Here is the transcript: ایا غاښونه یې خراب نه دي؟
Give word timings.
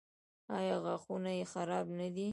ایا 0.57 0.75
غاښونه 0.83 1.31
یې 1.37 1.45
خراب 1.53 1.85
نه 1.99 2.07
دي؟ 2.15 2.27